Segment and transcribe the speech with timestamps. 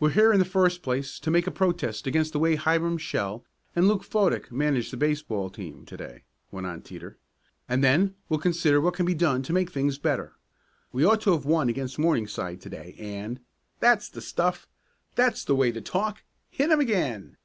[0.00, 3.44] "We're here in the first place to make a protest against the way Hiram Shell
[3.76, 7.18] and Luke Fodick managed the baseball team to day," went on Teeter,
[7.68, 10.32] "and then we'll consider what can be done to make things better.
[10.90, 13.40] We ought to have won against Morningside to day, and"
[13.80, 14.66] "That's the stuff!"
[15.16, 17.36] "That's the way to talk!" "Hit 'em again!"